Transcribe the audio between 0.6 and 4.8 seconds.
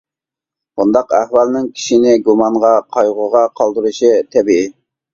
بۇنداق ئەھۋالنىڭ كىشىنى گۇمانغا، قايغۇغا قالدۇرۇشى تەبىئىي.